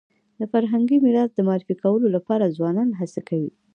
د 0.39 0.41
فرهنګي 0.51 0.97
میراث 1.05 1.31
د 1.35 1.39
معرفي 1.47 1.75
کولو 1.83 2.07
لپاره 2.15 2.53
ځوانان 2.57 2.89
هڅي 2.99 3.21
کوي. 3.29 3.51